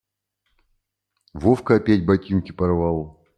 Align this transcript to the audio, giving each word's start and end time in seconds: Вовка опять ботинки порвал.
Вовка 1.35 1.75
опять 1.75 2.07
ботинки 2.07 2.51
порвал. 2.53 3.23